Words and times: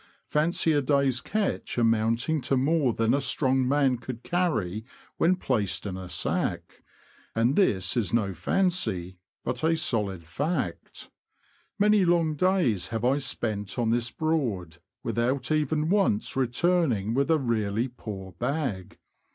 Fancy 0.25 0.71
a 0.71 0.81
day's 0.81 1.21
catch 1.21 1.77
amounting 1.77 2.41
to 2.41 2.57
more 2.57 2.91
than 2.91 3.13
a 3.13 3.21
strong 3.21 3.67
man 3.67 3.97
could 3.97 4.23
carry 4.23 4.83
when 5.17 5.35
placed 5.35 5.85
in 5.85 5.95
a 5.95 6.09
sack; 6.09 6.81
and 7.35 7.55
this 7.55 7.95
is 7.95 8.11
no 8.11 8.33
fancy, 8.33 9.19
but 9.43 9.63
a 9.63 9.75
solid 9.75 10.23
fact. 10.25 11.11
Many 11.77 12.03
long 12.03 12.33
days 12.33 12.87
have 12.87 13.05
I 13.05 13.19
spent 13.19 13.77
on 13.77 13.91
this 13.91 14.09
Broad, 14.09 14.77
without 15.03 15.51
even 15.51 15.87
once 15.87 16.35
returning 16.35 17.13
with 17.13 17.29
a 17.29 17.37
really 17.37 17.87
poor 17.87 18.31
bag. 18.31 18.97